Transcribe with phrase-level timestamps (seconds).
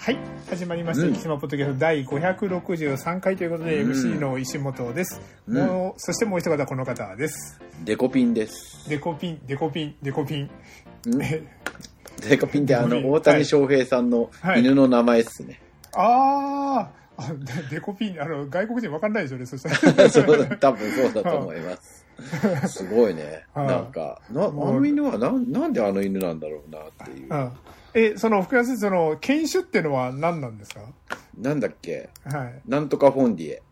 [0.00, 0.18] はい。
[0.48, 1.14] 始まりました、うん。
[1.14, 3.90] 生島ポッドキャスト第563回ということで、うん。
[3.90, 5.66] MC の石本です、うん。
[5.66, 7.60] もうそしてもう一方この方です。
[7.84, 8.88] デコピンです。
[8.88, 10.50] デコピンデコピンデコピン。
[11.04, 13.12] デコピンってあの、デコピン。
[13.12, 14.60] 大谷翔平さんのはい。
[14.60, 15.60] 犬の名前っすね。
[15.92, 17.20] あー。
[17.20, 17.34] あ
[17.70, 20.08] デデコピンあの外国人わかんないでしょうねそしたら。
[20.08, 22.06] そうだ、多分そうだと思います。
[22.68, 23.44] すごいね。
[23.52, 23.66] はい。
[23.66, 27.34] なんか、な、あの犬はなん、なんであの犬なんだろうなっていう。
[27.34, 27.52] うん
[28.00, 30.80] えその福谷先生その犬種っていうのは何なんですか？
[31.36, 32.10] なんだっけ？
[32.24, 33.62] はいなんとかフォンディエ。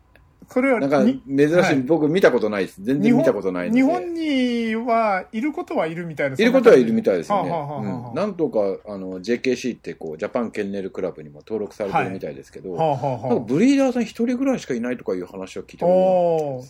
[0.48, 2.80] それはなんか、に珍しい、はい僕見たことないです。
[2.80, 3.80] 全然見たことないので。
[3.80, 7.50] 日本にはいることはいるみたいないることはいるみたいですよね。
[7.50, 16.68] はあはあはあはあうんなんとか、あの、JKC ってこう、ジャパンケンネルクラブにも登録されてるみたいですけど、はあはあなんかはブリーダーさん一人ぐらいしかいないとかいう話を聞いあたことおーがある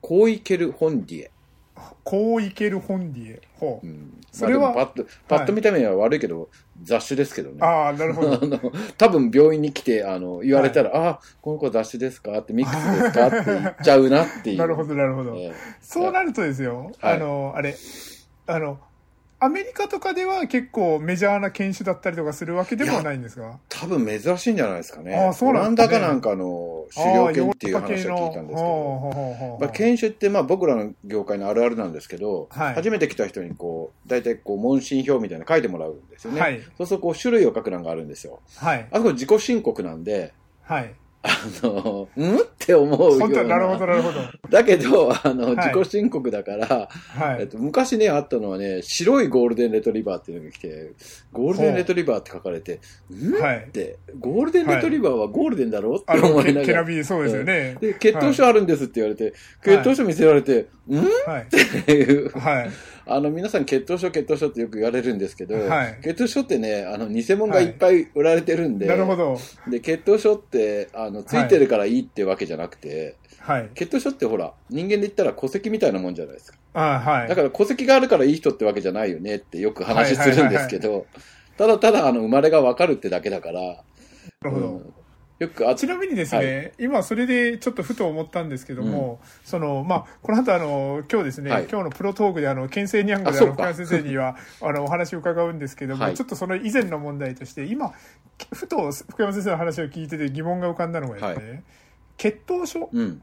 [0.00, 1.30] コーイケル・ホンディエ。
[2.04, 3.86] こういける本ディエほう。
[3.86, 4.20] うん。
[4.32, 6.48] それはパッと、パッと見た目は悪いけど、
[6.82, 7.58] 雑種ですけどね。
[7.60, 8.34] ああなるほど。
[8.34, 8.58] あの、
[8.96, 14.58] 多分病院に来て、あの、言われたら、ああ、この子雑種ですかって、ミックスですかって言っちゃうなっていう。
[14.58, 15.52] なるほどなるほど、え。
[15.80, 17.16] そうなるとですよ、はい。
[17.16, 17.74] あのあれ
[18.46, 18.78] あの
[19.42, 23.58] アメリカとかでは結構メジャーな犬種だったりとかするわけでもないんですか？
[23.70, 25.16] 多分珍しいんじゃないですかね。
[25.16, 29.58] あそうなんオランですねダかなんかの狩猟犬っていう話を聞いたんですけど。
[29.58, 32.74] まあ、犬種ってまあ僕らの業界のあるあるなんですけど、はい。
[32.74, 36.60] 初めて来た人にこう大体こう問診票みたいなの書いてもらうんですよね、はい。
[36.76, 38.40] そうするとこう種類を書く欄があるんですよ。
[38.56, 38.86] はい。
[38.90, 41.28] あそこ自己申告なんではいあ
[41.62, 42.38] のん？
[42.38, 44.20] って思うよう本当ななるほどなるほど。
[44.48, 45.56] だけどあの、はい。
[45.56, 47.40] 自己申告だから、はい。
[47.40, 50.92] えっと、昔ねあったのはね白いゴールデンレトリバーっていうのが来て
[51.32, 52.80] ゴールデンレトリバーって書かれて
[53.12, 53.64] んはい。
[53.68, 53.98] って。
[54.18, 55.96] ゴールデンレトリバーはゴールデンだろ？
[55.96, 56.66] って思いながら。
[56.66, 60.96] ケラビそうですよね、で血統書あるんですって言われて、血統書見せられて、ん？
[61.26, 61.42] はい。
[61.42, 62.30] っていう。
[62.30, 62.70] はい
[63.12, 65.98] あの、皆さん血統書、血統書ってよく言われるんですけど、はい。
[66.00, 69.36] 血統書ってね、あの、偽物がいっぱい売られてるんで、なるほど。
[69.68, 73.70] で、血統書って、あの、ついてるからいいってわけじゃなくて、はい。
[73.74, 76.58] 血統書ってほら、人間で言ったら戸籍みたいなもんじゃないですか。
[76.74, 77.28] あはい。
[77.28, 81.06] だから戸籍があるからいい人ってわけじゃないよねってよく話するんですけど、
[81.58, 83.74] ただただ、あの、生まれがわかるってだけだから、な
[84.44, 84.94] るほど、うん
[85.40, 91.62] よくあちなみにですね、今それでちょっとふと思ったんですけども、そのまあこの後あの今日ですね、はい。
[91.62, 96.14] 今日のプロトークであの県政ニャングであの福山先生には あのお話を伺うんですけども、はい。
[96.14, 97.94] ちょっとその以前の問題として今
[98.52, 101.64] ふと福山先生の話を聞いてて疑問が浮かんだのがですね、
[102.18, 102.90] 血統書。
[102.92, 103.22] うん。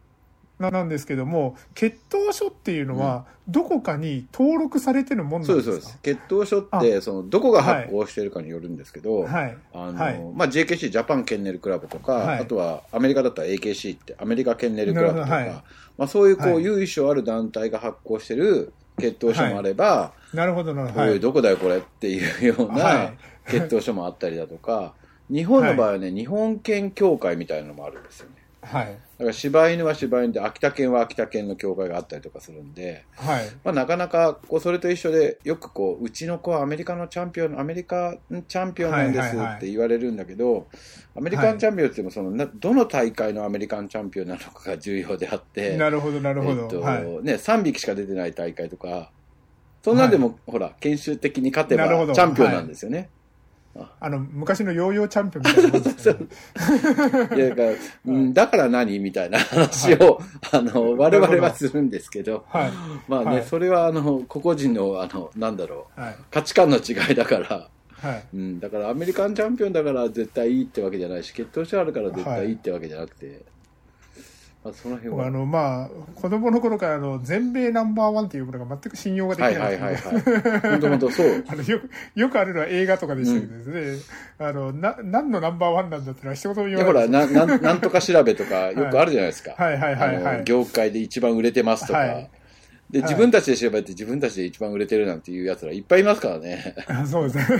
[0.59, 6.19] ななんですけども血統書っていうのはどこかに登録されてるもんなそうんです、ですかそうです。
[6.27, 9.57] 血統書って、その、どこが発行してるかによるんですけど、はい。
[9.73, 10.19] あの、はい。
[10.35, 12.39] まあ、JKC、ジャパンケンネルクラブとか、はい。
[12.39, 15.49] あとはアメリカだったら AKC って、アメリカケンネルクラブとか、はい。
[15.97, 16.63] まあ、そういうこう、はい。
[16.63, 21.17] 由緒ある団体が発行してる血統書もあれば、なるほどなるほど、おはい。
[21.17, 23.17] い、どこだよこれっていうようはない。
[23.47, 24.93] 血統書もあったりだとか、
[25.29, 28.35] 日本の場合はね、日本犬協会みたいなのもあるんですよね。
[28.67, 28.85] はい。
[28.85, 33.49] だから柴犬は柴犬で、秋田犬は秋田犬の協会があったりとかするんで、はい。
[33.63, 38.15] まあ、なかなかこうそれと一緒でよくこううちの子はアメリカのチャンピオンアメリカ
[38.47, 40.67] チャンピオンなんですはいはいはいって言われるんだけど、
[41.15, 47.03] アメリカンチャンピオンって言ってもそのなどの大会のアメリカンチャンピオンなのかが重要であってなるほどなるほど、えっとはい。
[47.23, 49.11] ね、3匹しか出てない大会とか
[49.83, 53.09] そんなんでも、ほら研修的に勝てばチャンピオンなんですよね。
[53.99, 56.17] あの昔のヨーヨーチャンピオンみたいなもんですね。
[57.37, 57.71] いやだから
[58.05, 60.19] うんだから何みたいな話を、
[60.51, 62.71] あの我々はするんですけど、はい。
[63.07, 63.43] まあね、はい。
[63.43, 66.01] それはあの個々人のあのなんだろう。
[66.01, 66.15] はい。
[66.31, 67.69] 価値観の違いだから、
[68.01, 68.23] はい。
[68.33, 73.56] うん、だからアメリカンチャンピオンだから絶対いいってわけじゃないし血統書あるから絶対いいってわけじゃなくて、ま
[74.63, 75.17] あ、その辺は？
[75.17, 80.59] 僕あのまあ子供の頃からあの全米ナンバーワンっていうものが全く信用ができなはいはいいはいはい。
[80.61, 81.43] 本当本当そう。
[81.47, 87.11] あのよくよくあるのは映画とかでしたけどですね、あのな何のナンバーワンなんだってのは一言もい言わない。
[87.11, 90.43] やほらな なんなんとか調べとかよくあるじゃないですか、はいはいはいはい。
[90.43, 92.29] 業界で一番売れてますとか、はい。
[92.89, 93.09] ではい。
[93.09, 96.75] 自分たちで調べて自分たちで一番売れてるなんていうやつらいっぱいいますからね。
[96.87, 97.51] あ そうです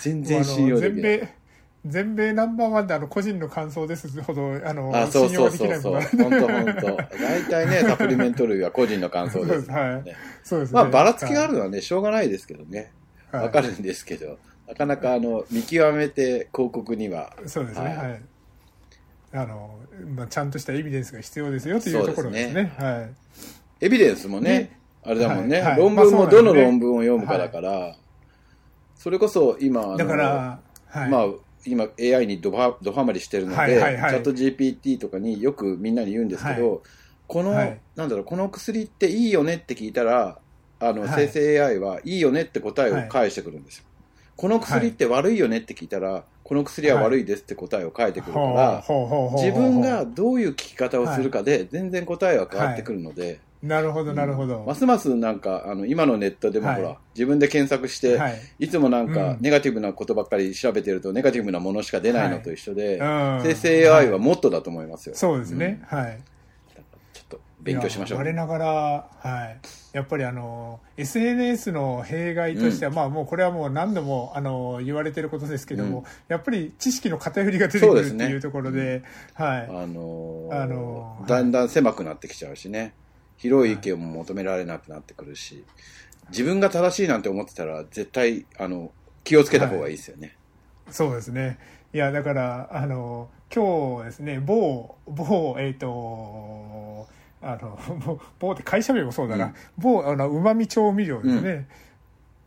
[0.00, 1.02] 全然信用できない。
[1.02, 1.28] 全米
[1.86, 7.18] 全米ナンバーワンであの個人の感想ですほどあのあそう信用そうができないもそうそう本当本当。
[7.18, 9.70] 大体ねサプリメント類は個人の感想です、 そうです。
[9.70, 10.02] はい。
[10.04, 10.16] ね。
[10.42, 10.74] そうですね。
[10.74, 12.90] まあばらつきがあるのはねしょうがないですけどね。
[13.30, 13.42] はい。
[13.44, 17.36] わかるんですけど、なかなかあの見極めて広告には。
[17.46, 17.86] そうですね。
[17.86, 17.96] はい。
[17.96, 18.20] はい、
[19.34, 19.78] あの
[20.16, 22.72] まあ、ちゃんとしたエビデンスが必要ですよというところですね。
[22.78, 23.10] そうはい。
[23.82, 24.78] エビデンスもねね。
[25.02, 25.66] あれだもんね、はい。
[25.72, 27.94] はい論文もどの論文を読むかだから、
[28.96, 31.10] それこそ今だから、はい。
[31.10, 31.26] まあ
[31.66, 34.10] 今 AI にドハドハマりしてるので、はいはいはい。
[34.10, 36.78] チャット GPT とかによくみんなに言うんですけど、は
[37.26, 37.80] この、はい。
[37.96, 40.38] なんだろうこの薬っていいよねって聞いたら
[40.80, 41.10] あの、はい。
[41.26, 43.84] 生成 AI はいいよねって答えを返してくるんですよ、
[44.36, 48.84] この薬って悪いよねって聞いたら、この薬は悪いですって答えを書いてくるから、
[49.36, 56.76] 自分がどういう聞き方をするかで、全然答えは変わってくるので、なるほどなるほど、ますますなんか、あの、今のネットでもはい。
[56.76, 58.38] ほら、自分で検索して、はい。
[58.58, 59.38] いつもなんかうん。
[59.40, 63.40] ネガティブなことばっかり調べてると、ネガティブなものしか出ないのと一緒で、うん。
[63.42, 65.14] 生成 AI はもっとだと思いますよ。
[65.14, 66.10] そうですね、はい。
[66.10, 66.24] うん
[67.14, 68.18] ちょっと勉強しましょう。
[68.18, 69.58] 我ながら、はい、
[69.92, 76.04] やっぱりあの SNS の弊害としては、まあもうこれはもう何度もあの言われてることですけども、うん。
[76.28, 82.94] やっぱり知識の偏りが出てくるっていうところではい、あのーあのーだんだん狭くなってきちゃうしね、
[83.36, 85.64] 広い意見も求められなくなってくるし、
[86.30, 88.92] 自分が正しいなんて思ってたら、絶対、あの、
[89.24, 90.36] 気をつけた方がいいですよね。
[90.90, 91.58] そうですね。
[91.92, 97.06] いや、だから、あの、今日ですね、某、某、えっ、と、
[97.42, 99.54] あの、某 某って会社名もそうだな、うん。
[99.78, 101.66] 某、あの、旨味調味料ですね、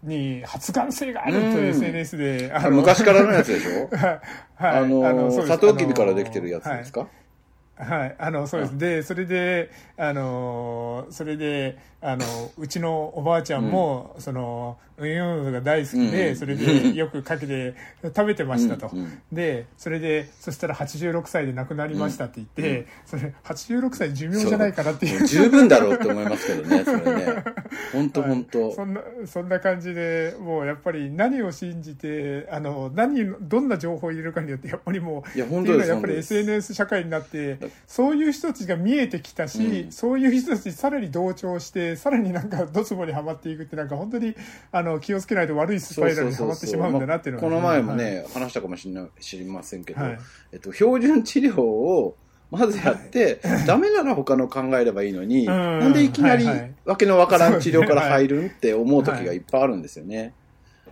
[0.03, 1.65] に発がん性があるとうん。
[1.67, 3.89] SNS で、あ昔からのやつでしょ？
[3.95, 4.21] はい、
[4.59, 5.47] あのーそうです。
[5.47, 7.09] サトウキビからできてるやつですか、はい、
[7.79, 12.25] あのそうです、でそれで、あのそれであの
[12.57, 16.35] うちのおばあちゃんも、そのウユンが大好きで、うん。
[16.35, 18.99] それでよくかけて食べてましたと、うん。
[18.99, 19.21] うん。
[19.31, 25.25] でそれでそしたら86歳で亡くなりましたって言って、それ86歳寿命じゃないかなっていう。
[25.27, 27.43] 十分だろうって思いますけどね、それね。
[27.93, 39.91] 本当本当そんなそんな感じでもうやっぱり何を信じてあの何どんな情報を入れるかによってやっぱりもういや本当ですやっぱり SNS 社会になってそういう人たちが見えてきたし、うん。
[39.91, 44.35] そういう人たちにさらに同調してさらになんかドツボにはまっていくってなんか本当に
[44.71, 50.19] あの気をつけないと悪いスパイラルにはまってしまうんだなっていうのこの前もね、話したかもしれない知りませんけど、はい。
[50.53, 52.15] えっと、標準治療を
[52.49, 55.47] まずやって、ダメなら他の考えればいいのに、うん。
[55.47, 56.73] なんでいきなりはいはい。
[56.85, 59.37] わけのわからん治療から入るんって思う時がい。
[59.37, 60.17] っぱいあるんですよね。
[60.17, 60.33] はい、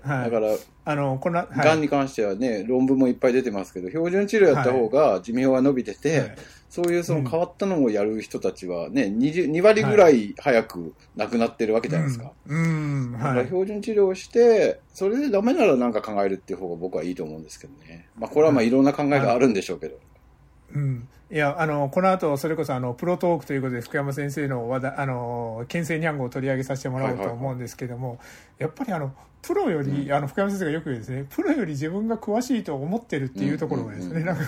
[0.07, 0.55] だから、
[0.85, 1.65] あのこんな、はい。
[1.65, 6.35] がんに関してはね、論文もいっぱい出てますけど、標準治療やった方が寿命は伸びてて、はい。
[6.69, 12.31] そういうその変わったのをやる人たちはね、20 2割ぐらい早く亡くなってるわけじゃないですか。
[12.47, 13.11] うん、うん。
[13.13, 18.07] だからはい標準治療をして、それでダメならなんか考えるっていう方が僕はいいと思うんですけどね。
[18.19, 19.97] まあこれはまあいろんな考えがあるんでしょうけど。
[20.73, 28.19] うん、いやあのこの後それこそあのプロトークということで福山先生の話題あの県政にゃんごを取り上げさせてもらおうはいはいはいと思うんですけども、
[28.57, 29.13] やっぱりあの
[29.45, 34.17] プロより、あの福山先生がよく言うですねプロより自分が詳しいと思ってるっていうところがですね、うん。
[34.21, 34.43] うんなんか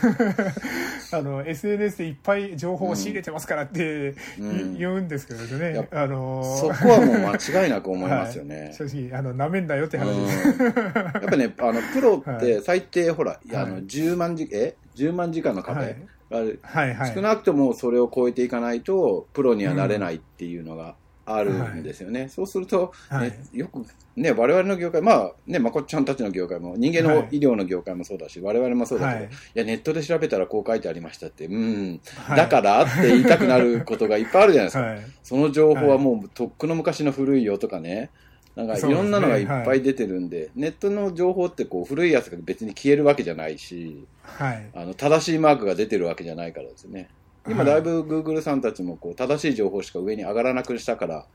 [1.13, 4.77] あの SNS でいっぱい情報を仕入れてますからって、うん。
[4.77, 8.59] 言うんですけどね、あのそこはもう間違いなく思いますよね。
[8.59, 8.73] はい。
[8.73, 13.83] 正直あのなめんなよってうん話です、やっぱね、あの、プロって 最低、ほら、あの、はい。
[13.83, 14.75] 10万時、え？
[14.97, 16.07] ?10 万時間の壁、はい。
[16.31, 16.59] ある。
[16.63, 17.13] はいはい。
[17.13, 20.95] 少なくともそれを超えていかないと、プロにはなれないっていうのが
[21.25, 22.29] あるんですよね。
[22.29, 23.33] そうすると、ねはい。
[23.53, 23.85] よく、
[24.15, 27.37] ね、我々の業界、まあ、ね、まこっちゃんたちの業界も、人間のはい。
[27.37, 29.33] 医療の業界もそうだし、我々もそうだけど、はい。
[29.33, 32.37] い、や、ネットで調べたらこう書いてありましたって、うん、はい。
[32.37, 34.83] だからって言いたくなることがいっぱいあるじゃないですか。
[34.87, 35.01] はい。
[35.21, 38.09] その情報はもうとっくの昔の古いよとかね、
[38.57, 44.65] なんかいろんなのがいっぱい出てるんで、ネットの情報ってこう古いやつが別に消えるわけじゃないし、はい。
[44.73, 47.07] あの正しいマークが出てるわけじゃないからですね。
[47.47, 47.65] 今はい。
[47.67, 51.27] だいぶ Google さんたちもこう正しい情報しか上に上がらなくしたから、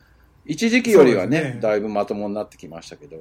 [0.44, 1.58] 一時期よりはねね。
[1.62, 3.16] だいぶまともになってきましたけど、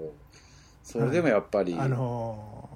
[0.83, 2.70] それでもやっぱり、あの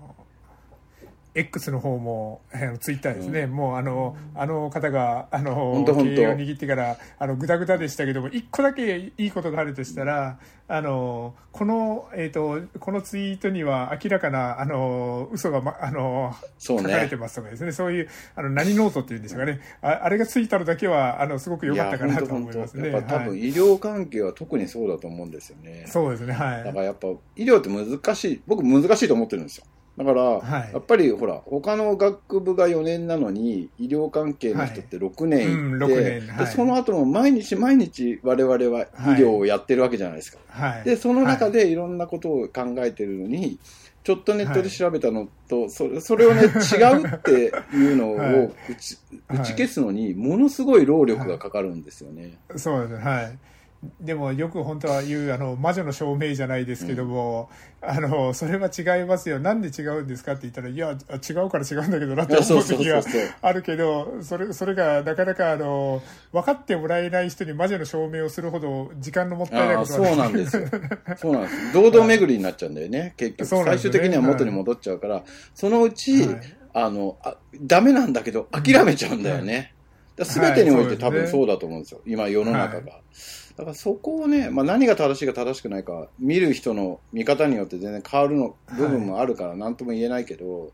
[1.35, 16.65] X の方も、あのツイッターですね、もうあのあの方があの経営を握ってからあのグダグダでしたけども一個だけいいことがあるとしたら、あのこの、えー、とこのツイートには明らかなあの嘘が、ま、あのね。
[16.67, 17.71] 書かれてますとかですね。
[17.71, 19.59] そういうあの何ノートっていうんでしょうかね。
[19.81, 22.91] ああれがついたのだけはあのすごく良かったかなと思いますね。
[22.91, 25.85] やっぱ多分はい医療関係は特にそうだと思うんですよね。
[25.87, 26.33] そうですね。
[26.33, 26.63] はい。
[26.63, 29.65] だからやっぱ医療って難しい、僕難しいと思ってるんですよ。
[29.97, 30.73] だから、はい。
[30.73, 36.45] やっぱりほら、他の学部が4年なのに、医療関係の人って6年うん行って、6年はい。
[36.45, 40.39] でその後も毎日毎日我々は医療をやってるわけじゃないですか。
[40.49, 41.53] はい、で、その中はい。
[41.53, 43.57] でいろんなことを考えてるのに、
[44.03, 48.39] ちょっとネットで調べたのと、それそれをね、違うっていうのはい。
[48.39, 48.97] を打ち,、
[49.29, 52.37] 打ち消すのに、ものすごい労力がかかるんですよね。
[52.57, 52.99] そうです。
[52.99, 53.37] ねはい
[54.01, 57.49] でもよく本当は言うあの魔女の証明じゃないですけども、
[57.81, 63.03] あのそれは違いますよなんで違うんですかって言ったらいやあ違うから違うんだけどなって思う時が
[63.41, 66.01] あるけどそれそれがなかなかあの
[66.31, 70.67] 分かってもらえない人に魔女の証明をするほど時間のもったいないことはそうなんですよ。
[71.17, 71.73] そうなんです。
[71.73, 73.63] 堂々巡りになっちゃうんだよね、結局。
[73.65, 79.73] 最終的には元に戻っちゃうから、そのうち、はいあのあ、ダメなんだけど、諦めちゃうんだよね。
[80.23, 82.01] すべてにおいて多分そうだと思うんですよ。
[82.05, 82.99] 今、世の中が。
[83.57, 90.71] だからそこをね、まあ、何が正しいか正しくないか、見る人の見方によって全然変わるの部分もあるから何とも言えないけど、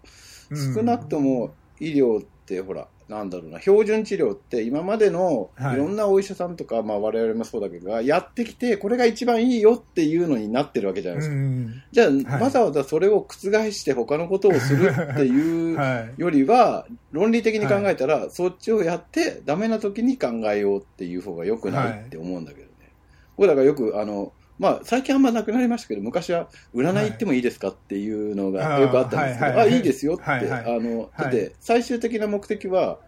[0.49, 0.73] うん。
[0.73, 5.75] 少なくとも医療ってほら、なんだろうな、標準治療って今までのはい。
[5.75, 11.35] いろんなお医者さんとか、まあ我々もそうだけど、やってきて、これが一番いいよっていうのになってるわけじゃないですか。
[11.35, 12.41] うんじゃあ、はい。
[12.41, 16.19] わざわざそれを覆して他のことをするっていうはい。
[16.19, 22.70] よりは、論理的に考えたら、そっちをやって、ダメな時に考えようっていう方が良くないって思うんだけど
[23.41, 23.45] ね。
[23.45, 33.01] これだからよく、あの、まあ、最近あんまなくなりましたけど、昔は、占い行ってもいいですかっていうのがよくあったんですけど、あ、はいはいですよって、はいはいあの、だっはて、最終的な目的は、はい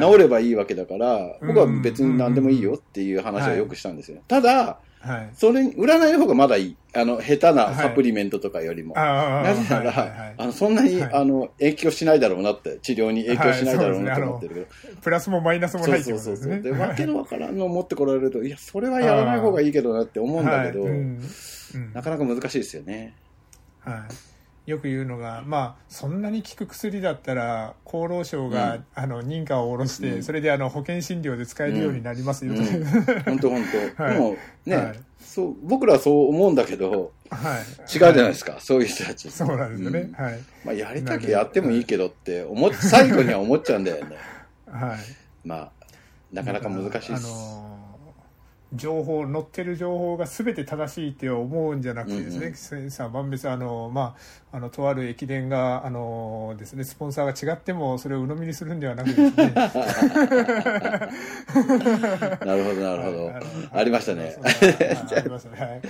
[0.00, 4.20] 治ればいいわけだから、僕は別に何でもいいようんっていう話はよくしたんですよ。
[4.26, 6.76] ただ、はいそれに、占いの方がまだいい。
[6.94, 8.94] あの、下手なサプリメントとかよりも。
[8.96, 14.60] あなぜなら、はいはいはいあの、そんなに、はいあの、影響しないだろうなって、治療に影響しないだろうなと思ってるけ
[14.90, 15.00] ど。
[15.02, 16.54] プラスもマイナスもないってそうそうことですね。
[16.54, 16.78] そうそう。
[16.78, 21.20] で、わけのわからんのを持ってこられると、いや、それはやらない方がいいけどなって思うんだけど、うん
[21.92, 23.14] なかなか難しいですよね。
[23.80, 24.00] はい、
[24.66, 28.84] よく言うのが、まあ、そんなに効く薬だったら厚労省が、うん。
[28.94, 30.22] あの認可を下ろして、うん。
[30.24, 32.62] それであの保険診療で使えるようになりますよと、う。
[32.64, 32.84] ん。
[33.24, 33.64] 本当本
[33.96, 34.02] 当。
[34.02, 34.14] はい。
[34.14, 35.00] でも、ね、はい。
[35.20, 39.30] そう、僕らはそう思うんだけど、はい、違うじゃないですか、そういう人たち。
[39.30, 40.12] そうなんですよね、うん。
[40.12, 40.38] はい。
[40.64, 44.16] まあ、やりたきゃやってもいいけどって思っ、最後には思っちゃうんだよね。
[44.66, 44.98] はい。
[45.44, 45.70] まあ、
[46.32, 47.12] なかなか難しいです。
[47.12, 47.85] あのー
[48.74, 54.16] 情報載ってる情報が全て正しいって思うんじゃなくてですね、うんセンサー万別あのま
[54.52, 59.52] ああのとある駅伝があのですねスポンサーが違ってもそれを鵜呑みにするんではなくですね
[62.44, 63.32] なるほど、なるほど。
[63.72, 64.36] ありましたね。
[64.42, 65.60] はいありましたね。
[65.60, 65.80] はい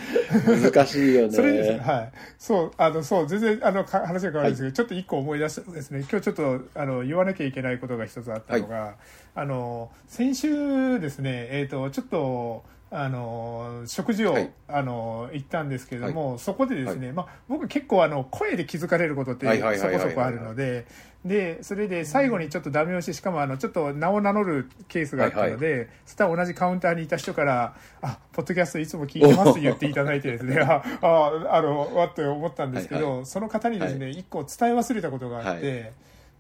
[0.72, 1.32] 難しいよね。
[1.32, 2.12] それですね、はい。
[2.38, 8.96] そう、あの、そう、全然、あの、か話が変わるんですけど、ちょっと一個思い出したですね、今日ちょっと、あの、言わなきゃいけないことが一つあったのが、
[9.36, 14.50] あの、先週ですね、えっ、と、ちょっと、あの食事を、はい。
[14.68, 20.00] あの行ったんですけれども、そこでですね、まあ、僕結構あの声で気づかれることってはいはいはいはいはい。
[20.00, 20.86] そこそこあるので
[21.24, 35.92] でそれで最後にちょっとダメ押ししかもあのちょっと名を名乗るケースがあったので、そしたら同じカウンターにいた人から「あポッドキャストいつも聞いてます」って言っていただいてですね あああのわって思ったんですけど、はいはその方にですね一、個伝え忘れたことがあって。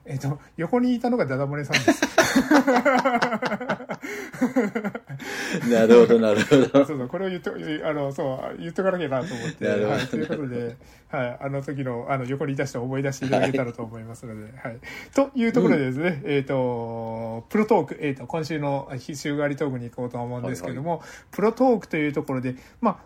[0.06, 2.06] はいえっと、横にいたのがダダ漏れさんです。
[5.70, 6.66] なるほど、なるほど。
[6.86, 7.52] そうそう、これを言っと、
[7.84, 9.64] あの、そう、言っとかなきゃなと思って。
[9.64, 10.06] なるほどはい。
[10.06, 10.76] ということで、
[11.08, 11.38] はい。
[11.40, 14.78] あの時の、あの、横にいた人を思い出していただけたらと思いますので、はい。
[15.14, 22.98] というところでですね、えっ、と、プロトーク、えっ、と、今週の週替わりトークに行こうと思うんですけども、プロトークというところで、まあ、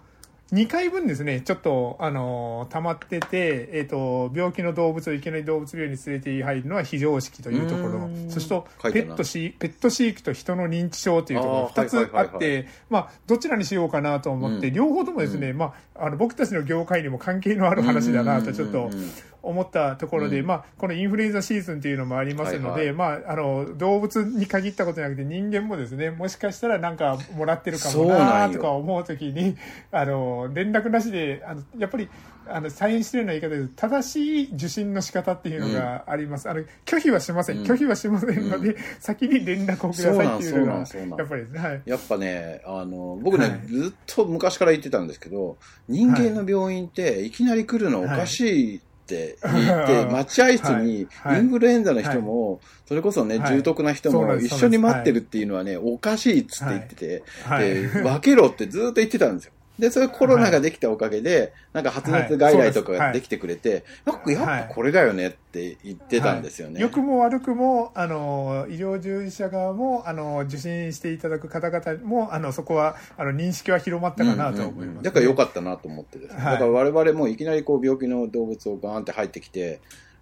[0.52, 7.86] 2回分ですね、ちょっと、あの溜まってて、えっ、と、病気の動物をいきなり動物病院に連れて入るのは非常識というところ。
[7.86, 8.30] うー、ん。
[8.30, 12.36] そしてペットシ、ペット飼育と人の認知症というところ、あー2つあはいはいはいはい。
[12.36, 14.74] って、まあ、どちらにしようかなと思って、うん。
[14.74, 20.46] 両方ともですね、まあ、あの、僕たちの業界にも関係のある話だなと、ちょっとうんうんうんうん思ったところで、うん。
[20.46, 22.92] まあ、このインフルエンザシーズンっていうのもありますので、はいはい。
[22.94, 29.56] まあ、あの、動物に限ったことじゃなくて、人間もですね、もしかしたらなんかもらってるかもなとか思うときに、
[29.90, 32.08] あの、連絡なしで、あの、やっぱり、
[32.46, 36.48] あの、サインしてるような言い方で、正しい受診の仕方っていうのがあります。
[36.48, 37.58] あの、拒否はしません。
[37.58, 37.64] うん。
[37.64, 40.72] 拒否はしませんので、先に連絡をくださいっていうのが、
[41.18, 41.82] やっぱりですね、はい。
[41.84, 43.60] やっぱね、あの、僕ね、はい。
[43.66, 48.80] ずっと昔から言ってたんですけど、人間の病院っていきなり来るのおかしい
[49.14, 50.06] って言って、 はい。
[50.06, 51.06] 待合室にイ
[51.42, 53.62] ンフルエンザの人も、それこそね、はい。
[53.62, 57.68] 重篤な人も一緒に待ってるっていうのはね、おかしいっつって言ってて、はい。
[57.68, 59.52] で、分けろってずっと言ってたんですよ。
[59.80, 66.80] で、それコロナができたおかげで、なんか発熱外来とかができてくれて、やっぱやっぱこれだよねって言ってたんですよね。
[66.80, 76.42] 良くも悪くも、あの、医療従事者側も、あの、受診していただく方々も、あの、そこは、あの、認識は広まったかなと思います、だから良かったなと思ってですね。
[76.42, 76.52] はい。
[76.54, 79.80] だから我々もいきなりこう病気の動物をガーンって入ってきて、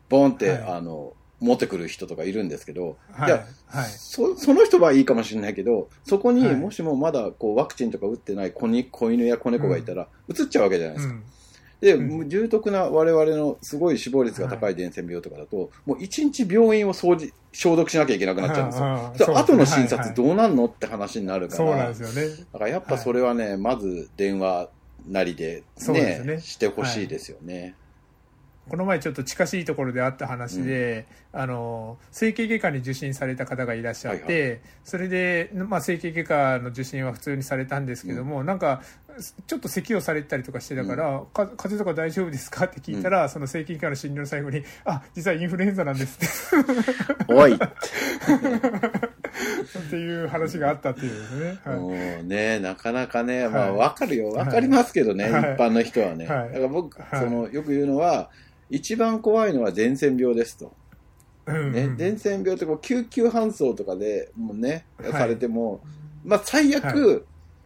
[0.08, 0.62] ボンって、はい。
[0.76, 3.84] あの、持ってくる人とかいるんですけど、はいいや、はい。
[3.90, 6.56] そその人はいいかもしれないけど、そこにはい。
[6.56, 11.14] もしもまだこうワクチンとか打ってない子に子犬や子猫がいたら、移っちゃうわけじゃないですか。
[11.14, 11.22] うん。
[11.80, 12.28] で、うん。
[12.28, 18.84] 重篤な我々のすごい死亡率が高い伝染病とかだと、もう一日病院を掃除、消毒しなきゃいけなくなっちゃうんですよ。
[18.86, 19.88] ああでそう後の診はいはい。
[19.88, 22.46] 察どうなんのって話になるから、そうなんですよね。
[22.52, 24.70] だからやっぱそれはね、まず電話
[25.06, 27.74] なりでねね、してほしいですよね。
[28.68, 38.80] この前ちょっと近しいところであった話で、あの整形外科に受診された方がいらっしゃって、はいそれで、まあ、整形外科の受診は普通にされたんですけども、なんか
[39.46, 47.34] ちょっと咳をされたりとかしてたから、か風邪とか大丈夫ですかって聞いたら、その整形外科の診療の最後に「あ実はインフルエンザなんです」って。
[47.34, 47.58] おい。
[49.78, 51.58] っていう話があったっていうね。
[51.64, 51.92] はい、もう
[52.24, 54.30] ね、なかなかね、まあ、はいわかるよ。
[54.30, 55.42] わかりますけどね、はい。
[55.54, 56.26] 一般の人はね。
[56.26, 56.48] はい。
[56.48, 57.20] だから僕、はい。
[57.20, 58.30] その、よく言うのは、
[58.70, 60.72] 一番怖いのは伝染病ですと。
[61.46, 65.12] ね、伝染病ってこう救急搬送とかでもうね、はい。
[65.12, 65.80] されても、
[66.24, 67.20] まあ最悪、は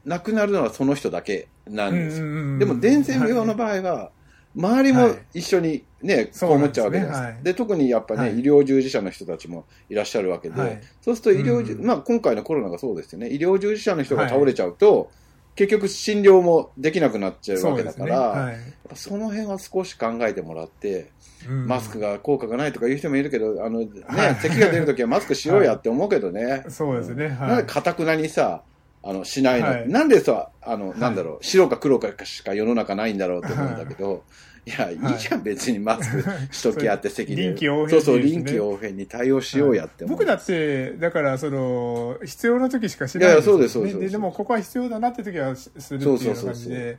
[0.04, 2.58] 亡くなるのはその人だけなんですよ。
[2.58, 4.10] でも伝染病の場合は、
[4.54, 7.12] 周りも一緒にね、そうこう思っちゃうわけです。
[7.12, 7.38] はい。
[7.42, 8.40] で、特にやっぱね、はい。
[8.40, 10.80] 医療従事者の人たちもいらっしゃるわけで、はい。
[11.00, 11.86] そうすると医療従、うん。
[11.86, 15.10] まあ今回のコロナがそうですよね、医療従事者の人が倒れちゃうと、
[15.54, 18.40] 結局診療もできなくなっちゃうわけだから、そね。
[18.42, 18.56] はい。
[18.94, 21.10] その辺は少し考えてもらって、
[21.46, 21.66] うん。
[21.66, 24.34] マスクが効果がないとか言う人もいるけど、あのね、はい。
[24.36, 26.64] 咳が出るときはマスクしようやって思うけどね。
[26.68, 27.28] そうですね。
[27.28, 27.48] なん。
[27.48, 27.66] ではい。
[27.66, 28.62] かたくなにさ、
[29.04, 29.88] あの、しないの、はい。
[29.88, 34.24] なんでさ、あの、いなんだろう、白か黒かしか世の中ないんだろうって思うんだけど、
[34.64, 37.42] いや、いいじゃん、別にマスクしときやって席で。
[37.42, 40.04] 臨機応変そうそう、臨機応変に対応しようやって。
[40.04, 46.98] 僕だって、だから、その、必要な時しかしないいやそうですそうですそうでも、ここは必要だなって時はしするっていうような感じで、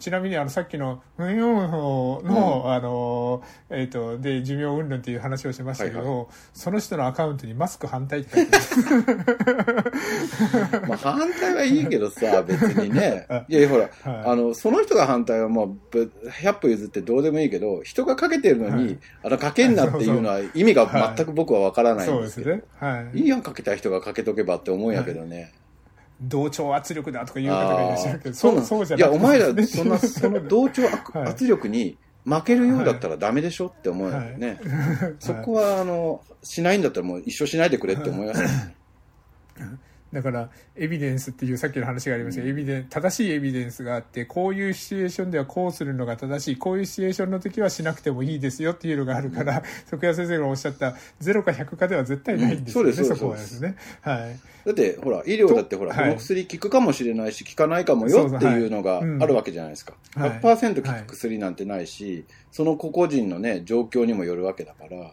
[0.00, 8.52] ちなみに、あの、さっきの、運用法の、あの、えっ、と、で、寿命云々っていう話をしましたけど、はいその人のアカウントにマスク反対って書いて
[10.86, 13.44] まあ、反対はいいけどさ、 別にねあ。
[13.48, 13.90] いやほら、はい
[14.26, 22.50] あの、その人が反対はもう、ぶ100歩譲ってどうでもいいけど、人がかけてるのに、はいあの、かけんなっていうのは意味が全く僕はわからないそんでけど。
[22.50, 22.62] うですすね。
[22.78, 23.18] はい。
[23.18, 25.52] いいやん、かけたい人がかけとけばって思うんやけどね。
[26.22, 30.82] 同調圧力だとか言う方がいらっしゃるけど、そうそう、そうじゃいや、なくてお前ら、 そんな、その同調
[31.24, 34.58] 圧力に負けるようだったらダメでしょって思うよね。
[35.18, 38.74] そこは、あの、しないんだったらもう一生しないでくれって思いますよね。
[40.12, 53.18] だから、エビデンスっていうさっきの話がありました、エビデン正しいエビデンスがあって、こういうシチュエーションではこうするのが正しい、こういうシチュエーションの時はしなくてもいいですよっていうのがあるから、徳谷先生がおっしゃった0か100かでは絶対ないんですよね、うんそうです。
[53.18, 53.76] そこはですね。
[54.00, 54.38] はい。
[54.66, 59.94] だって、ほら、医療だってほら、とこの薬効くかもしれないし、効かないかもよっていうのがあるわけじゃないですか。
[60.16, 60.30] はい。
[60.40, 65.12] 100%効く薬なんてないし、その個々人のね、状況にもよるわけだから、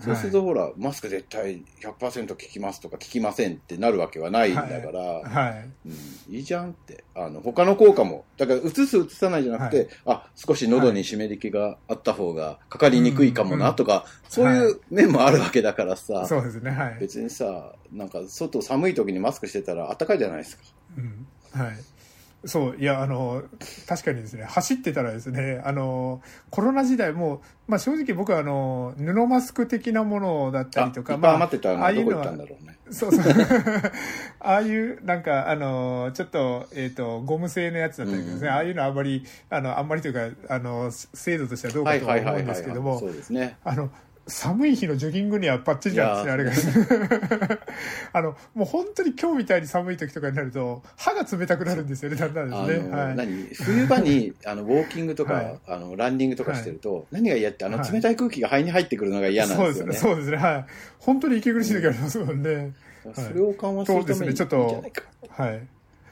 [0.00, 5.70] そうするとほら、マスク絶対100%効きますとか効きませんってなるわけはないんだから、はい。
[5.86, 5.88] う
[6.32, 7.04] ん、いいじゃんって。
[7.14, 8.24] あの、他の効果も。
[8.36, 16.96] だから、移す移さないじゃなくて、はいあ、少し喉に湿り気があった方がかかりにくいかもうなんとか、そういう面もあるわけだからさ、そうですね、はい。
[17.00, 20.62] 別にさ、なんか外寒い時にマスクしてたら暖かいじゃないですか。
[20.96, 21.76] うんはい。
[22.44, 23.42] そう、いや、あの、
[23.88, 32.46] 確かにですね、走ってたらですね、あの、コロナ時代も、まあ正直僕はあの、布マスク的なものだったりとか、ぱい余ってたのああいうのはね。
[32.90, 33.24] そうそう。
[34.40, 43.56] ああいう、なんか、あの、ちょっと、えっ、と、ゴム製のやつだったりですね、うんああいうのはあんまり、あの、あんまりというか、あの、精度としてはどうかはいとは思うんですけども、そうですね。
[43.64, 43.90] あの、
[44.28, 47.57] 寒い日のジョギングにはバッチリなんですね、あれが。
[48.18, 52.88] あの、もう本当に今日みたいに寒い時とかになると、歯が冷たくなるんですよね、だんだんあですね。
[52.88, 53.16] の、はい。
[53.16, 53.44] 何？
[53.54, 59.94] 冬場に、 あの、ウォーキングとか、はいあの、ランニングとかしてると、何が嫌って、あの、はい冷たい空気が肺に入ってくるのが嫌なんですよね。
[59.94, 60.66] そうですね、そうですね、はい。
[60.98, 62.72] 本当に息苦しい時ありますもんね。
[63.14, 64.84] それを緩和するためにそうですねちょっと。
[65.28, 65.68] はい。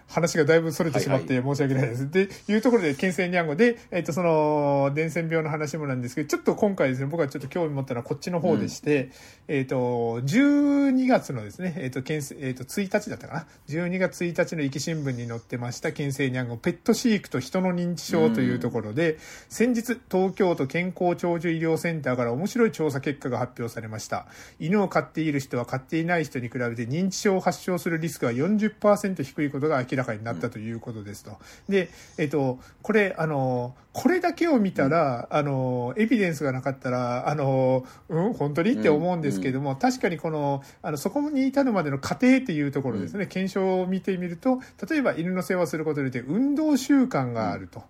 [0.08, 2.10] 話がだいぶそれてしまって申し訳ないです。
[2.10, 9.10] で、いうところで、県政にゃんごで、えっ、と、その、伝染病の話もなんですけど、ちょっと今回ですね、僕はちょっと興味持ったのはこっちの方でして、
[9.48, 9.76] えっ、と、
[10.20, 24.26] 12月のですね、えっ、と、県政、えっ、と、1日だったかな ?12 月1日の壱岐新聞に載ってました、県政にゃんご、ペット飼育と人の認知症というところで、先日、東京都健康長寿医療センターから面白い調査結果が発表されました。
[24.60, 31.38] 犬を飼っている人は飼っていない人に比べて認知症を発症するリスクが40%低いことが明らかになったということですと。
[31.68, 47.82] で、えっと、これ、あの、これだけを見たら、あの、エビデンスがなかったら、あの、うん、本当にって思うんですけども、確かにこの、あの、そこに至るまでの過程っていうところですね、検証を見てみると、例えば犬の世話をすることによって運動習慣があると。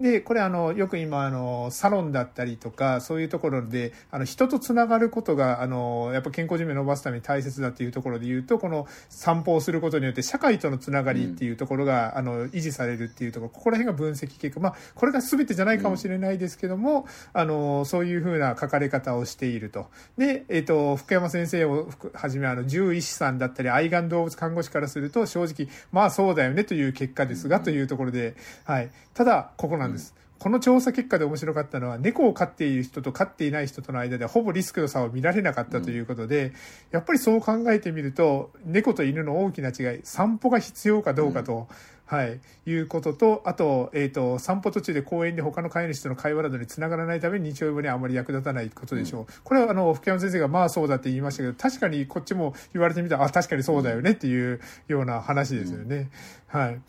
[0.00, 19.86] で、これあの、よく今あの、サロンだったりとか、そういうところで、あの、人とつながることが、あの、やっぱ健康寿命を伸ばすために大切だっていうところで言うと、この散歩をすることによって社会とのつながりっていうところが、あの、維持されるっていうところ、ここら辺が分析結果、まあ、これが全てじゃないかもしれないですけども、あの、そういうふうな書かれ方をしていると。
[20.18, 28.90] で、えっ、と、福山先生を含はじめ、あの、獣医師さんだったり、愛玩動物看護師からすると、正直、まあそうだよねという結果ですが、というところで、はい。
[29.14, 30.14] ただ、ここなんです。
[30.40, 36.52] この調査結果で面白かったのは、猫を飼っている人と飼っていない人との間でほぼリスクの差を見られなかったということで、
[36.90, 41.68] やっぱりそう考えてみると、猫と犬の大きな違い、散歩が必要かどうかと、
[42.06, 49.26] はい、いうことと、あと、えっ、と、散歩途中で公園で他の飼い主との会話などにつながらないために日曜日にあまり役立たないことでしょう。
[49.42, 56.10] これは、あの、福山先生がまあそうだって言いましたけど、確かにこっちも言われてみたら、あ、確かにそうだよねっていうような話ですよね。
[56.48, 56.80] はい。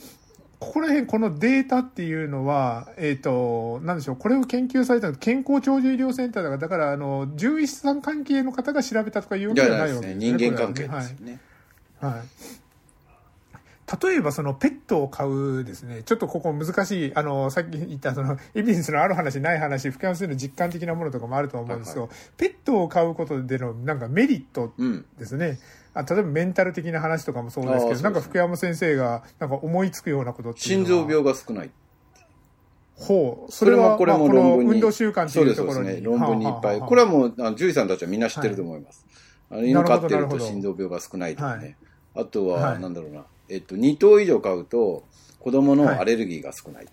[0.59, 9.79] ここら辺、このデータっていうのは、えっ、と、なんでしょう、これを研究されたの健康長寿医療センターだから、だから、あの、獣医師さん関係の方が調べたとかいうわいけじゃない。
[9.81, 10.15] わけですね。
[10.15, 11.39] 人間関係ですよね。
[11.99, 12.21] はい。
[14.03, 25.05] 例えばそのペットを飼うですね、ちょっとここ難しい、あの、さっき言ったそのエビデンスのある話ない話、福山先生の実感的なものとかもあると思うんですけど、はペットを飼うことでのなんかメリットうん。
[25.19, 25.59] ですね。
[25.95, 30.60] あ例えばメンタル的な話とかもそうですけど、ねなんか福山先生がなんか思いつくようなことって。
[30.60, 31.71] 心臓病が少ない。
[32.95, 33.51] ほう。
[33.51, 35.89] それは、これも論文に運動習慣ってそうです、いうところに。
[35.89, 36.05] そうですね。
[36.05, 36.79] 論文にいっぱい。
[36.79, 39.05] これはもう、あの獣医さんたちはみんな知ってると思います。
[39.49, 41.77] あの犬飼ってると心臓病が少ないとかはね。
[42.13, 43.25] あとはは、なんだろうな。
[43.49, 45.03] えっと、2頭以上飼うと、
[45.39, 46.88] 子供のはいアレルギーが少ない。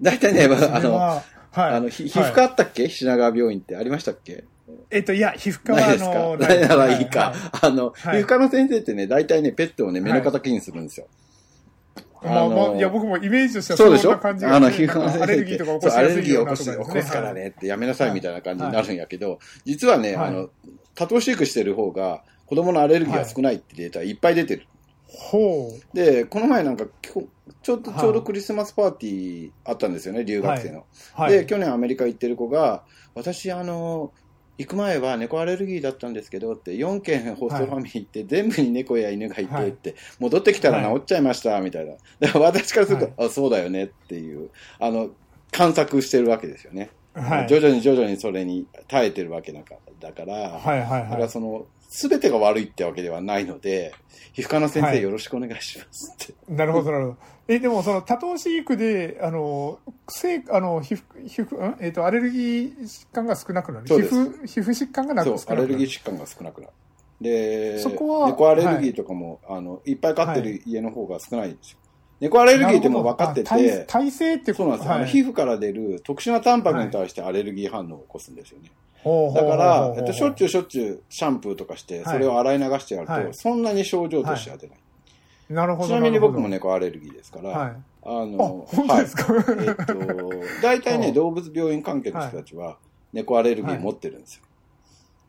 [0.00, 1.74] 大体ね、あの、ははい。
[1.74, 2.88] あの、ひ皮膚科あったっけ？
[2.88, 4.44] 品川病院ってありましたっけ？
[4.90, 6.10] えっと、いや、皮膚科はないですか？
[6.10, 7.34] あの、 ないならいいかは。
[7.62, 11.06] あの、皮はい膚科の先生ってね、大体ね、ペットをね、目の敵にするんですよ。
[12.22, 14.12] まあまあのあ、いや、僕もイメージとしてはそうでしょ？
[14.12, 20.48] あの、ね皮膚科の先アレ生ってルギーとか起こしアレルギーを起こすねす起こすからはいねってやめなさいみたいな感じになるんやけど、実はね、はいあの、
[20.94, 24.66] 多頭飼育してる方が、子供のアレルギーが少ないってデータいっぱい出てる。
[25.06, 25.96] ほう。
[25.96, 26.86] で、この前なんか、
[27.62, 30.86] ちょうど、はいちょうどクリスマスパーティーあったんですよね、留学生の。
[31.12, 31.32] はい。
[31.32, 34.12] で、去年アメリカ行ってる子が、私、あの、
[34.58, 41.94] 行く前は猫アレルギーだったんですけどって、4軒ホストファミリー行って、全部に猫や犬がいてはいって、戻ってきたら治っちゃいました、みたいな。
[42.20, 45.10] だから私からすると、あ、そうだよねっていう、あの、
[45.50, 46.90] 観察してるわけですよね。
[47.14, 47.48] はい。
[47.48, 51.22] 徐々に徐々にそれに耐えてるわけだから、だから、はいはいだかはい。
[51.22, 53.94] らその、すべてが悪いってわけではないので、
[54.32, 56.34] 皮膚科の先はい生よろしくお願いしますって。
[56.52, 57.18] なるほどなるほど。
[57.46, 59.78] え、でもその多頭飼育で、あの、
[60.08, 61.76] せあの、皮膚、皮膚、ん？
[61.80, 63.86] えっ、と、アレルギー疾患が少なくなる。
[63.86, 65.40] 皮そうです膚、皮膚疾患がなくなる。
[65.46, 66.72] アレルギー疾患が少なくなる。
[67.20, 71.78] で、そこは猫アレルギーとかも、あの、いっぱい飼ってる家の方が少ないんですよ。
[72.18, 78.70] 猫アレルギーってもう分かってて、体体制ってそうなんですはい皮膚から出る特殊なタンパクに対してアレルギー反応を起こすんですよね。
[78.70, 84.78] ほうほうほうほうだから、えっと、しょっちゅうしょっちゅうシャンプーとかして、それを洗い流してやると、はいそんなに症状としては出ない。
[85.50, 85.88] なるほど。
[85.88, 87.72] ちなみに僕も、猫アレルギーですから、はい。
[88.02, 89.06] あ、の、はい、
[89.66, 89.94] えっと、
[90.62, 92.78] 大体ね、動物病院関係の人たちは、
[93.12, 94.42] 猫アレルギー持ってるんですよ。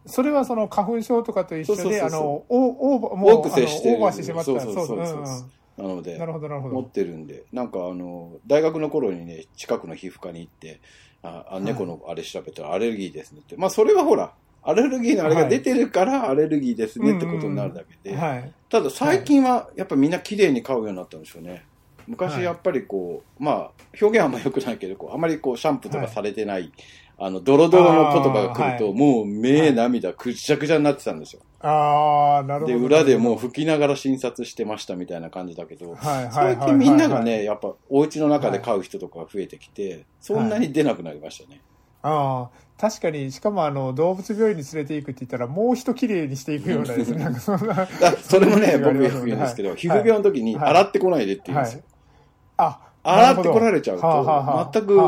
[0.07, 5.25] それはその花粉症とかと一緒で、あの、オーバー、もう、多く接してるオーバーしてしまった、そうそうそうそう
[5.77, 6.89] なのでな、るほど、なるほ持っ。
[6.89, 10.79] てるんで、なんかあの、大学の頃にね、近くの皮膚科に行って、
[11.25, 13.55] ああい猫のあれ調べたらアレルギーですねって。
[13.57, 14.33] まあ、それはほら、
[14.63, 18.51] アレルギーのあれが出てるからアレルギーですねってことになるだけで、はい。
[18.69, 21.65] ただ最近はやっぱみんな綺麗に飼うようになったんでしょうね。
[22.07, 26.71] 昔やっぱりこう、まあ、表現はあんま良くないけど、こう、あまりこう、シャンプーとかされてない、
[27.17, 31.41] あの、ドロドロの言葉が来ると、もう目、涙、くっちゃくちゃになってたんですよ。
[31.62, 32.80] ああ、なるほで、ど。
[32.80, 41.62] 裏でもう吹きながら診察してましたみたいな感じだけど、はいはいみんながね、やっぱお家の中で飼う人とかが増えてきて、そんなに出なくなりましたね。
[42.04, 47.73] ああ、確かに、しかもあの、動物病院に連れて行くって言ったら、もう一綺麗にしていくようなですね、なんかそんな。
[47.73, 47.88] だ
[48.21, 49.78] それも ね、僕よく言うんですけど、はい。
[49.78, 50.69] 皮膚病の時にはい。
[50.71, 51.84] 洗ってこないでって言うんですよ。
[52.58, 54.99] あ、洗ってこられちゃうと、全く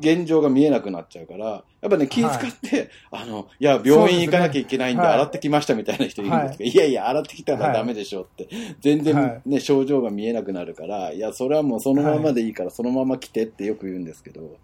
[0.00, 6.76] 現状が見えなくなっちゃうから、やっぱね、気遣って、あの、いや、病院行かなきゃいけないんで、洗ってきましたみたいな人いるんですけど、、はい。
[6.76, 8.48] やいや、洗ってきたらダメでしょって、
[8.80, 14.56] 全然はね、症状が見えなくなるから、いや、それはもうそのままでいいから、そのまま来てってよく言うんですけど、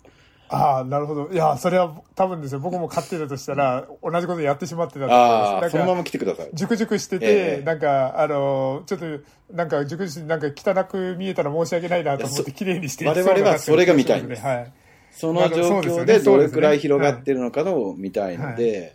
[0.52, 1.30] ああ、なるほど。
[1.32, 2.60] いや、それは多分ですよ。
[2.60, 5.52] 僕も飼ってたとしたら、同じことやってしまってたと思いああ、ます。
[5.52, 6.50] なんか、そのまま来てください。
[6.52, 9.06] 熟々してて、ええなんか、あの、ちょっと、
[9.50, 14.72] なんか、熟々して、なんか汚く見えたら申し訳ないなと思って、綺麗にしていきそうな我々はそれが見たいんですはい。
[15.10, 18.94] その状況でどれくらい広がってるのかのを見たいので、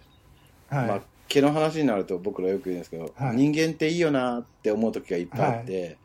[0.70, 0.88] はい。
[0.88, 5.98] まあ、毛の話になると僕らよく言うんですけど、はい人間っていいよなって思う時がいっぱいあって、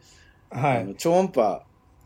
[0.51, 0.95] はいあの。
[0.95, 1.63] 超音波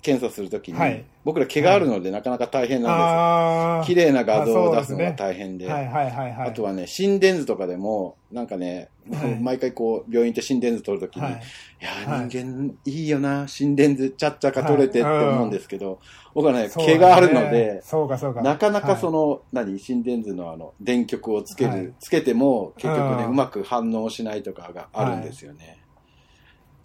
[0.07, 1.05] 検査するときに、はい。
[1.25, 3.81] 僕ら毛があるのでなかなか大変なん。
[3.81, 3.97] ですよ。
[3.97, 5.69] 綺麗な画像を出すのが大変で。
[5.69, 9.41] あとはね、心電図とかでも、なんかね、はい。
[9.41, 11.33] 毎回こう、病院行って心電図取るときに、はい。
[11.33, 11.37] い、
[11.85, 15.99] や人間いいよな、心電図ちゃっちゃか取れてって思うんですけど、
[16.33, 18.43] 僕はね、毛があるので、そうかそうか。
[18.43, 21.93] なかなかその、の、何、心電図のあの、電極をつける、はい。
[21.99, 23.31] つけても、結局ね、うん。
[23.31, 25.86] うまく反応しないとかがあるんですよね。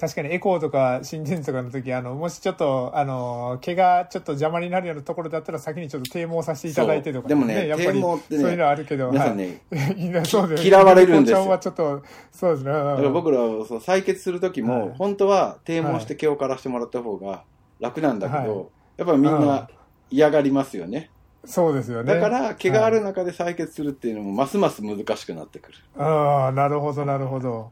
[0.02, 9.78] 確かにエコーとか心電図とかの時、あの、もしちょっと、あの、毛がちょっと邪魔になるようなところだったら先にちょっと啓蒙させていただいてとか、でもね、やっぱりそういうのはあるけど、皆さんね、は
[10.24, 12.72] い、そうです嫌われるんですよはちょっと、そうですね。
[12.72, 17.44] だだから僕らはそう採血する時も、はい本当は低毛して毛を刈らしてもらった方が
[17.80, 18.66] 楽なんだけど、はい
[18.98, 19.70] やっぱみんな
[20.10, 21.12] 嫌がりますよね。
[21.46, 22.14] そうですよね。
[22.14, 25.78] だから、毛がある中で採血するっていうのもますます難しくなってくる。
[25.98, 27.72] ああ、なるほど、なるほど。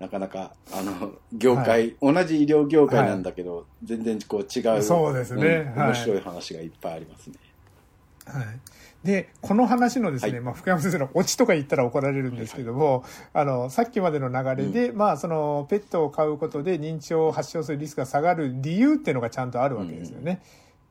[0.00, 4.82] なかなか、あの、業界、同じ医療業界なんだけど、全然こう違う。
[4.82, 7.36] そうですねはいん面白い話がいっぱいありますね。
[8.26, 8.44] はい。
[9.04, 13.04] で、この話のですね、はいまあ、福山先生のオチとか言ったら怒られるんですけども、
[13.34, 20.42] あの、さっきまでの流れで、まあ、その、ペットを飼うことで認知症を発症するリスクが下がる理由っていうのがちゃんとあるわけですよね。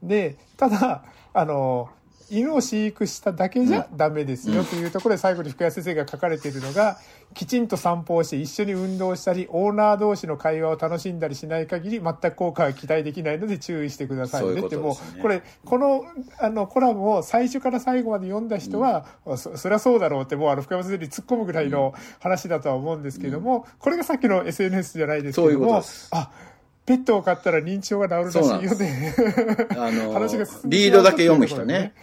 [0.04, 1.90] で、ただ、あの、
[2.30, 6.98] 犬を飼育しただけじゃダメですよというところで最後に福谷先生が書かれているのが、
[7.34, 14.62] きちんと散歩をして一緒に運動したり、オーナー同士の会話を楽しんだりしない限り全く効果は期待できないので注意してくださいね。
[14.62, 16.06] ってもう、これ、この、
[16.40, 19.06] あの、コラムを最初から最後まで読んだ人は、
[19.38, 26.32] そそりゃそうだろうって、もうあの、福山先生に突っ込むぐらいの話だとは思うんですけども、これがさっきの SNS じゃないですけどもあ、
[26.86, 29.16] ペットを飼ったら認知症が治るらしいよね。
[29.72, 30.20] あの
[30.66, 31.94] リードだけ読む人ね。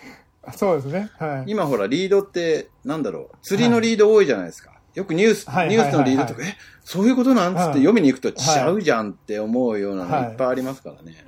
[0.43, 1.11] あそうですね。
[1.19, 1.51] はい。
[1.51, 4.73] 今ほら、リードって、なんだろう、釣りのリード多いじゃないですか。
[4.95, 11.27] よくニュース、はいニュースのリードとか、え、そういうことなんつってはい読みに行くと違うじゃんって思うようなのはいいっぱいありますからね。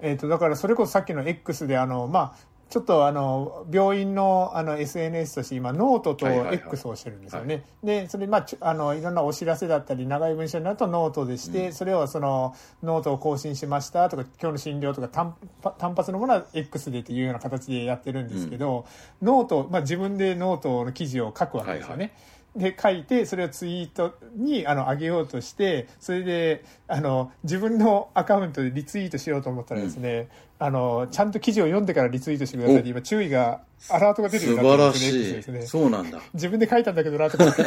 [0.00, 7.64] えっ、と、だからそれこそさっきの X で、あの、まあ、ちょっとあの、病院のあの SNS として今、ノートとはいはいはい X をしてるんですよね。
[7.84, 15.34] で、それ、まあ、あの、いろんなお知らせだったり、長い文章になるとノートでして、それをその、ノートを更新しましたとか、今日の診療とか単
[15.76, 18.86] 単発のものは X でっていうような形でやってるんですけど、
[19.20, 22.04] note、まあ、自分でノートの記事を書くわけですよね。
[22.04, 22.12] はい
[22.56, 35.62] で書いてそれをツイートにあの上げようとしてそれであの自分のアカウントでリツイートしようと思ったらですね、あのちゃんと記事を読んでからリツイートしてくださいって今注意がアラートが出てる素ようになっですね。
[35.62, 36.20] そうなんだ。
[36.34, 37.64] 自分で書いたんだけどなとか思って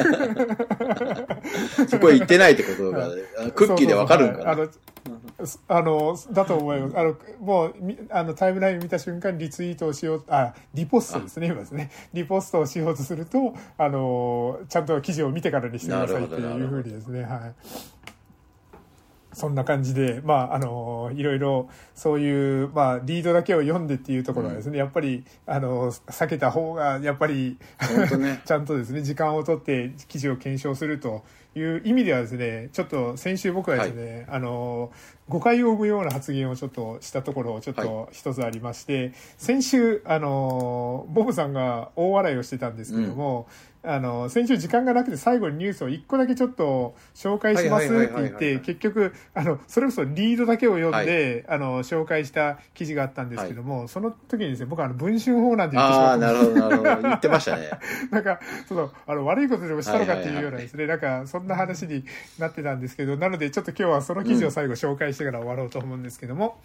[1.89, 3.08] そこへ行ってないってことが、
[3.48, 4.67] あクッキーでわかるんかな。
[5.67, 6.98] あのだと思います。
[6.98, 11.91] あのもうみあのタイムライン見た瞬間リツイートをしようあリポストですね今ですね。
[12.13, 17.56] リポストをしようとするとあのちゃんと記事を見てからにしてくださいっていうふうにですねはい。
[19.36, 27.58] そんな感じで、まあ、あの、いろいろ、そういう、まあ、リードだけを読んでっていうところはですね、やっぱり、あの、避けた方が、やっぱり、
[28.17, 28.41] ね。
[28.48, 34.91] ちゃんとですね、時間をとって記事を検証するという意味ではですね、ちょっと先週僕はですね、あの、
[35.30, 43.48] 誤解を生むような発言をちょっとしたところ、ちょっはと一つありまして、先週、あの、ボブさんが大笑いをしてたんですけども、
[43.88, 57.02] あの、先週時間がなくて最後にニュースを一個だけちょっと紹介しますって言って、結局、あの、それこそリードだけを読んで、あの、紹介した記事があったんですけども、その時にですね、僕はあの、文春法なんて言ってしああ、まったなるほど、なるほど。
[57.04, 57.70] 言ってましたね。
[58.10, 62.03] なんか、その、あの、悪いことでもしたのかっていうようなですね、なんか、そんな話に
[62.39, 66.58] なってたんですけど、なので、ちょっと今日はその記事を最後紹介してから終わろうと思うんですけども、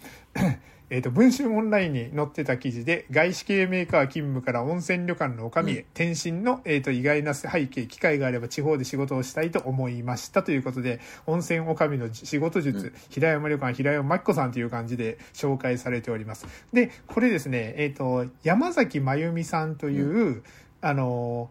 [0.91, 16.45] えっと、文春オンラインに載ってた記事で、外資系メーカー勤務から温泉旅館の女将へ、転身の、えっと、意外な背景、機会があれば地方で仕事をしたいと思いましたということで、温泉女将の仕事術、平山旅館、平山真紀子さんという感じで紹介されております。
[16.73, 20.43] で、これですね、えっと、山崎真由美さんという、
[20.81, 21.49] あの、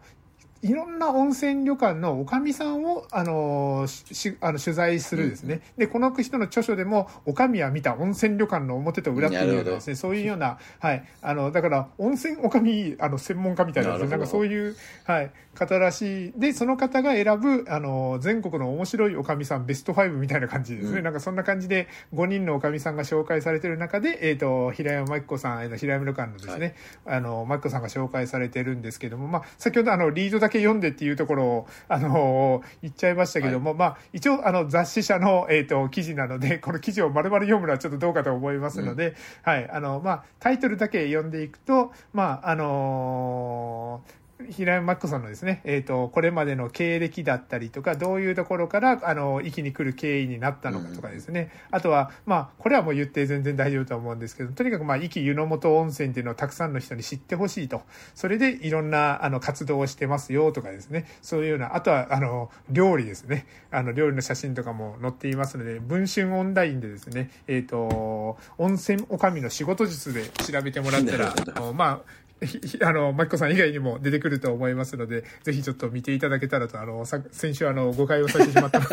[0.63, 5.61] いろんな温泉旅館のおかみさんを、あの、し、あの、取材するですね。
[5.77, 11.03] で、この人の著書でも、おかみは見た温泉旅館の表と裏っていうようなですね、そういうような、はい。
[11.21, 16.33] あの、だから、温泉おかみ、あの、専門家みたいなですね、なんかそういう、はい、方らしい。
[16.35, 20.99] で、その方が選ぶ、あの、全国の面白いおかみさんベスト5みたいな感じですね。
[20.99, 44.01] うんなんかそんな感じで、5人のおかみさんが紹介されてる中で、えっ、と、平山真紀子さん、平山旅館のですね、あの、真紀子さんが紹介されてるんですけども、まあ、先ほどあの、リードだけ読んでっていうところを、あの、言っちゃいましたけども、まあ、一応、あの、雑誌社の、えっ、と、記事なので、この記事を丸々読むのはちょっとどうかと思いますので、はい、あの、まあ、タイトルだけ読んでいくと、まあ、あの
[44.49, 51.51] 平山真紀子さんのですね、えっ、と、これまでの経歴だったりとか、どういうところから、あの、生きに来る経緯になったのかとかですね。
[51.71, 57.83] あとは、まあ、これはもう言って全然大丈夫とは思うんですけど、とにかく、まあ、壱岐湯の本温泉っていうのをたくさんの人に知ってほしいと。
[58.15, 61.05] それで、いろんな、あの、活動をしてますよとかですね。
[61.21, 63.45] そういうような、あとは、あの、料理ですね。
[63.71, 71.33] あの、料理の写真とかも載っていますので、文春オンラインでですね、えっ、と、温泉おかみの仕事術で調べてもらったら
[71.73, 72.21] まあ、
[72.83, 78.81] あの、マキコさん以外にも出てくると思いますので、ぜひちょっと見ていただけたらと、あの、さ先週あの、誤解をさせてしまった。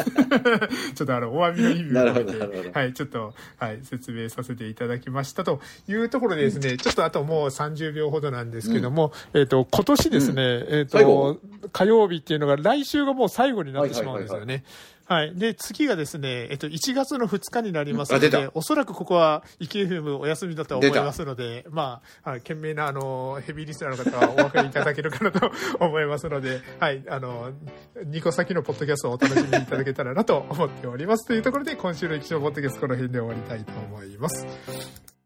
[0.95, 2.09] ちょっとあの、お詫びの意味を。
[2.15, 11.41] 込めて、はい、ちょっと、はい、説明させていただきましたというところでですね、うん、ちょっとあともう30秒ほどなんですけども、うん、えっ、と、今年ですね、うん、えっ、と、
[11.73, 14.45] 火曜日っていうのが来週がもう最後になってしまうんですよね。
[14.45, 15.35] はいはいはいはいはい。
[15.35, 27.53] で、次がですね、えっと、1月の2日になりますので、おそらくここは、イケフムお休みだと思いますので、まあ、はい、懸命な、あの、ヘビーリスナーの方はお分かりいただけるかなと思いますので、はい、あの、
[27.97, 31.27] 2個先のポッドキャストをお楽しみいただけたらなと思っております。
[31.27, 35.18] というところで、今週の液晶ポッドキャストこの辺で終わりたいと思います。